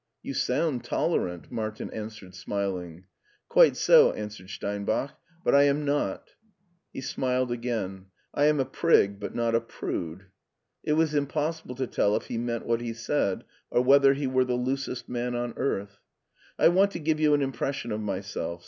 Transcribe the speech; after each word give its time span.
You 0.23 0.33
sound 0.33 0.83
tolerant," 0.83 1.51
Martin 1.51 1.91
answered 1.91 2.33
smiling. 2.33 3.05
Quite 3.47 3.77
so," 3.77 4.11
answered 4.13 4.49
Steinbach, 4.49 5.11
"but 5.45 5.53
I 5.53 5.65
am 5.65 5.85
not" 5.85 6.31
He 6.91 7.01
smiled 7.01 7.51
again." 7.51 8.07
I 8.41 8.45
am 8.45 8.59
a 8.59 8.65
prig 8.65 9.19
but 9.19 9.35
not 9.35 9.53
a 9.53 9.61
prude," 9.61 10.25
It 10.83 10.93
was 10.93 11.13
impossible 11.13 11.75
to 11.75 11.85
tdl 11.85 12.17
if 12.17 12.23
he 12.29 12.39
meant 12.39 12.65
what 12.65 12.81
he 12.81 12.93
said, 12.93 13.43
or 13.69 13.83
whether 13.83 14.15
he 14.15 14.25
were 14.25 14.43
the 14.45 14.55
loosest 14.55 15.07
man 15.07 15.35
on 15.35 15.53
earth." 15.55 15.99
I 16.57 16.69
want 16.69 16.89
to 16.93 16.99
give 16.99 17.19
you 17.19 17.35
an 17.35 17.43
impression 17.43 17.91
of 17.91 18.01
myself. 18.01 18.59